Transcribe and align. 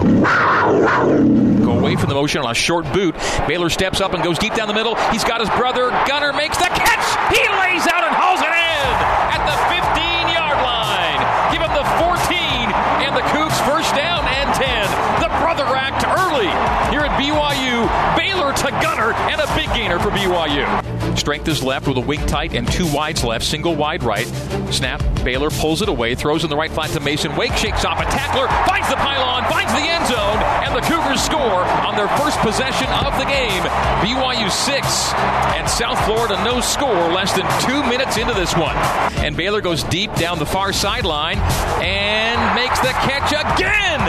Go 0.00 1.78
away 1.78 1.96
from 1.96 2.08
the 2.08 2.14
motion 2.14 2.40
on 2.40 2.50
a 2.50 2.54
short 2.54 2.90
boot. 2.92 3.14
Baylor 3.46 3.68
steps 3.68 4.00
up 4.00 4.14
and 4.14 4.24
goes 4.24 4.38
deep 4.38 4.54
down 4.54 4.68
the 4.68 4.74
middle. 4.74 4.94
He's 5.12 5.24
got 5.24 5.40
his 5.40 5.50
brother. 5.50 5.90
Gunner 6.08 6.32
makes 6.32 6.56
the 6.56 6.72
catch. 6.72 7.04
He 7.28 7.42
lays 7.60 7.84
out 7.86 8.04
and 8.08 8.14
hauls 8.16 8.40
it 8.40 8.48
in 8.48 8.88
at 9.28 9.44
the 9.44 9.56
15 9.68 10.32
yard 10.32 10.56
line. 10.64 11.20
Give 11.52 11.60
him 11.60 11.72
the 11.76 11.84
14 12.00 12.72
and 13.04 13.12
the 13.14 13.20
Cougs 13.36 13.60
first 13.68 13.94
down 13.94 14.24
and 14.24 14.48
10. 14.56 14.88
The 15.20 15.28
brother 15.44 15.68
act 15.76 16.08
early 16.08 16.48
here 16.88 17.04
at 17.04 17.12
BYU. 17.20 17.84
Baylor 18.16 18.54
to 18.54 18.70
Gunner 18.80 19.12
and 19.28 19.40
a 19.40 19.46
big 19.54 19.68
gainer 19.76 19.98
for 19.98 20.08
BYU. 20.08 20.64
Strength 21.16 21.48
is 21.48 21.62
left 21.62 21.86
with 21.86 21.96
a 21.96 22.00
wing 22.00 22.24
tight 22.26 22.54
and 22.54 22.70
two 22.70 22.90
wides 22.92 23.24
left, 23.24 23.44
single 23.44 23.74
wide 23.74 24.02
right. 24.02 24.26
Snap. 24.70 25.02
Baylor 25.24 25.50
pulls 25.50 25.82
it 25.82 25.88
away, 25.88 26.14
throws 26.14 26.44
in 26.44 26.50
the 26.50 26.56
right 26.56 26.70
flat 26.70 26.90
to 26.90 27.00
Masen. 27.00 27.36
Wake 27.36 27.52
shakes 27.52 27.84
off 27.84 28.00
a 28.00 28.04
tackler, 28.04 28.48
finds 28.66 28.88
the 28.88 28.96
pylon, 28.96 29.44
finds 29.50 29.72
the 29.72 29.80
end 29.80 30.06
zone, 30.06 30.38
and 30.64 30.74
the 30.74 30.80
Cougars 30.80 31.22
score 31.22 31.64
on 31.86 31.96
their 31.96 32.08
first 32.16 32.38
possession 32.38 32.86
of 33.04 33.12
the 33.18 33.24
game. 33.24 33.62
BYU 34.00 34.50
six 34.50 35.12
and 35.56 35.68
South 35.68 36.02
Florida 36.06 36.42
no 36.44 36.60
score 36.60 37.12
less 37.12 37.32
than 37.32 37.46
two 37.62 37.82
minutes 37.88 38.16
into 38.16 38.32
this 38.32 38.56
one. 38.56 38.76
And 39.24 39.36
Baylor 39.36 39.60
goes 39.60 39.84
deep 39.84 40.14
down 40.14 40.38
the 40.38 40.46
far 40.46 40.72
sideline 40.72 41.38
and 41.82 42.54
makes 42.54 42.78
the 42.80 42.88
catch 42.88 43.32
again. 43.32 43.99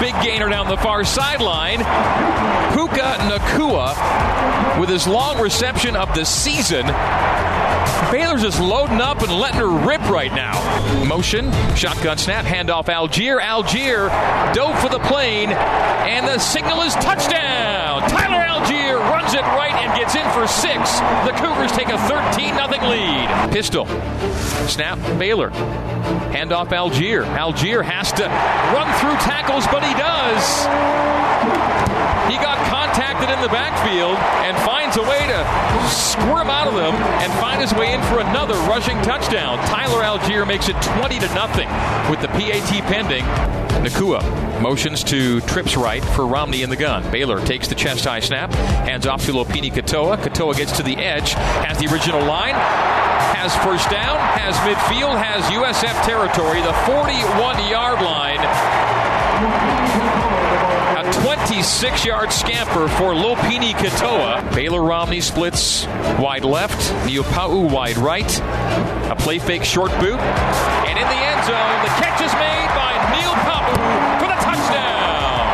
Big 0.00 0.14
gainer 0.22 0.48
down 0.48 0.68
the 0.68 0.78
far 0.78 1.04
sideline. 1.04 1.78
Puka 2.72 3.16
Nacua 3.28 4.80
with 4.80 4.88
his 4.88 5.06
long 5.06 5.38
reception 5.38 5.94
of 5.94 6.14
the 6.14 6.24
season. 6.24 6.86
Baylor's 8.10 8.42
just 8.42 8.60
loading 8.60 9.00
up 9.00 9.20
and 9.22 9.30
letting 9.30 9.60
her 9.60 9.68
rip 9.68 10.00
right 10.08 10.32
now. 10.32 10.58
Motion, 11.04 11.52
shotgun 11.76 12.16
snap, 12.16 12.44
handoff 12.46 12.86
Allgeier. 12.86 13.40
Allgeier 13.40 14.08
dove 14.54 14.80
for 14.80 14.88
the 14.88 14.98
plane, 15.00 15.50
and 15.50 16.26
the 16.26 16.38
signal 16.38 16.80
is 16.80 16.94
touchdown. 16.94 18.00
Tyler 18.08 18.38
right 18.38 18.50
and 19.80 19.98
gets 19.98 20.14
in 20.14 20.28
for 20.30 20.46
six. 20.46 21.00
The 21.24 21.32
Cougars 21.40 21.72
take 21.72 21.88
a 21.88 21.98
13 22.06 22.54
0 22.54 22.68
lead. 22.88 23.52
Pistol, 23.52 23.86
snap, 24.68 24.98
Baylor. 25.18 25.50
Handoff 26.30 26.68
Allgeier. 26.68 27.24
Allgeier 27.36 27.82
has 27.84 28.12
to 28.12 28.24
run 28.76 28.88
through 29.00 29.16
tackles, 29.24 29.66
but 29.66 29.82
he 29.82 29.94
does. 29.94 30.66
He 32.30 32.36
got 32.38 32.58
contacted 32.70 33.30
in 33.30 33.40
the 33.42 33.48
backfield 33.48 34.16
and 34.46 34.56
finds 34.58 34.96
a 34.96 35.02
way 35.02 35.26
squirm 35.88 36.50
out 36.50 36.66
of 36.66 36.74
them 36.74 36.94
and 36.94 37.32
find 37.34 37.60
his 37.60 37.72
way 37.74 37.92
in 37.92 38.02
for 38.02 38.20
another 38.20 38.54
rushing 38.68 39.00
touchdown. 39.02 39.58
Tyler 39.66 40.02
Allgeier 40.02 40.46
makes 40.46 40.68
it 40.68 40.80
20 40.82 41.18
to 41.18 41.26
nothing 41.34 41.68
with 42.10 42.20
the 42.20 42.28
PAT 42.28 42.82
pending. 42.84 43.24
Nacua 43.84 44.20
motions 44.60 45.02
to 45.04 45.40
trips 45.42 45.76
right 45.76 46.04
for 46.04 46.26
Romney 46.26 46.62
in 46.62 46.70
the 46.70 46.76
gun. 46.76 47.08
Baylor 47.10 47.44
takes 47.44 47.68
the 47.68 47.74
chest 47.74 48.04
high 48.04 48.20
snap, 48.20 48.52
hands 48.52 49.06
off 49.06 49.24
to 49.26 49.32
Lopini 49.32 49.72
Katoa. 49.72 50.16
Katoa 50.18 50.56
gets 50.56 50.76
to 50.76 50.82
the 50.82 50.96
edge, 50.96 51.32
has 51.32 51.78
the 51.78 51.86
original 51.86 52.24
line, 52.24 52.54
has 52.54 53.54
first 53.56 53.88
down, 53.88 54.18
has 54.38 54.54
midfield, 54.56 55.16
has 55.22 55.42
USF 55.44 56.04
territory, 56.04 56.60
the 56.60 56.74
41 56.84 57.70
yard 57.70 58.02
line. 58.02 58.99
A 61.60 61.62
26 61.62 62.06
yard 62.06 62.32
scamper 62.32 62.88
for 62.88 63.12
Lopini 63.12 63.72
Katoa. 63.72 64.54
Baylor 64.54 64.80
Romney 64.80 65.20
splits 65.20 65.84
wide 66.16 66.42
left, 66.42 66.80
Neil 67.04 67.22
Pau'u 67.22 67.70
wide 67.70 67.98
right. 67.98 68.40
A 69.10 69.14
play 69.14 69.38
fake 69.38 69.64
short 69.64 69.90
boot. 70.00 70.18
And 70.18 70.96
in 70.96 71.04
the 71.04 71.20
end 71.20 71.44
zone, 71.44 71.76
the 71.84 71.92
catch 72.00 72.16
is 72.24 72.32
made 72.40 72.70
by 72.72 72.96
Neil 73.12 73.36
Pau'u 73.44 73.76
for 74.16 74.28
the 74.32 74.40
touchdown. 74.40 75.44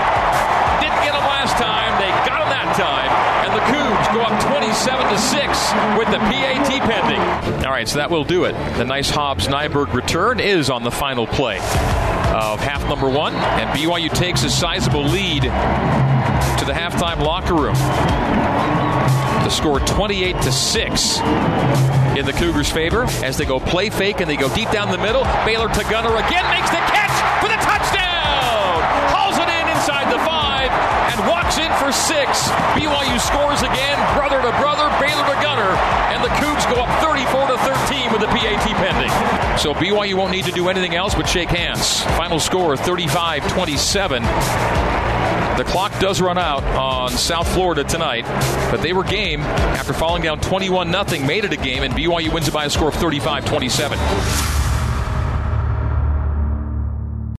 Didn't 0.79 1.03
get 1.03 1.13
him 1.13 1.27
last 1.27 1.59
time. 1.59 1.91
They 1.99 2.11
got 2.23 2.39
him 2.39 2.51
that 2.55 2.71
time. 2.79 3.11
And 3.43 3.53
the 3.53 3.67
Cougs 3.67 4.15
go 4.15 4.23
up 4.23 4.41
27 4.47 5.09
to 5.09 5.19
6 5.19 5.99
with 5.99 6.09
the 6.13 6.19
PAT 6.31 6.89
pending. 6.89 7.67
All 7.67 7.73
right, 7.73 7.89
so 7.89 7.99
that 7.99 8.13
will 8.13 8.23
do 8.23 8.45
it. 8.45 8.53
The 8.77 8.85
nice 8.85 9.11
Hobbs 9.11 9.49
Nyberg 9.49 9.93
return 9.93 10.39
is 10.39 10.71
on 10.71 10.85
the 10.85 10.93
final 10.93 11.27
play 11.27 11.59
of 12.37 12.61
half 12.61 12.87
number 12.87 13.09
one, 13.09 13.35
and 13.35 13.71
BYU 13.71 14.13
takes 14.13 14.45
a 14.45 14.51
sizable 14.51 15.05
lead 15.05 15.43
to 15.43 16.65
the 16.69 16.77
halftime 16.77 17.19
locker 17.25 17.55
room 17.55 17.75
to 19.41 19.51
score 19.51 19.81
28 19.81 20.37
to 20.43 20.53
6 20.53 21.19
in 22.19 22.27
the 22.29 22.35
Cougars' 22.37 22.69
favor 22.69 23.05
as 23.25 23.39
they 23.39 23.47
go 23.47 23.59
play 23.59 23.89
fake 23.89 24.21
and 24.21 24.29
they 24.29 24.37
go 24.37 24.53
deep 24.55 24.71
down 24.71 24.93
the 24.93 24.99
middle. 25.01 25.25
Baylor 25.49 25.73
to 25.73 25.83
Gunner 25.89 26.13
again 26.13 26.45
makes 26.53 26.69
the 26.69 26.83
catch 26.93 27.17
for 27.41 27.49
the 27.49 27.57
touchdown. 27.65 28.85
Hauls 29.17 29.41
it 29.41 29.49
in 29.49 29.67
inside 29.73 30.13
the 30.13 30.21
five 30.21 30.69
and 31.17 31.19
walks 31.25 31.57
in 31.57 31.73
for 31.81 31.89
six. 31.89 32.53
BYU 32.77 33.17
scores 33.17 33.65
again, 33.65 33.97
brother 34.13 34.45
to 34.45 34.53
brother, 34.61 34.93
Baylor 35.01 35.25
to 35.25 35.36
So 39.59 39.73
BYU 39.73 40.15
won't 40.15 40.33
need 40.33 40.45
to 40.45 40.53
do 40.53 40.69
anything 40.69 40.95
else 40.95 41.15
but 41.15 41.29
shake 41.29 41.49
hands. 41.49 42.03
Final 42.17 42.39
score 42.39 42.77
35 42.77 43.49
27. 43.49 44.23
The 44.23 45.65
clock 45.65 45.99
does 45.99 46.21
run 46.21 46.37
out 46.37 46.63
on 46.65 47.11
South 47.11 47.49
Florida 47.55 47.83
tonight, 47.83 48.27
but 48.71 48.83
they 48.83 48.93
were 48.93 49.03
game 49.03 49.41
after 49.41 49.95
falling 49.95 50.23
down 50.23 50.41
21 50.41 50.93
0, 50.93 51.27
made 51.27 51.47
it 51.47 51.53
a 51.55 51.57
game, 51.57 51.83
and 51.83 51.95
BYU 51.95 52.33
wins 52.33 52.47
it 52.47 52.53
by 52.53 52.67
a 52.67 52.71
score 52.71 52.89
of 52.89 52.95
35 52.95 53.47
27. 53.47 54.56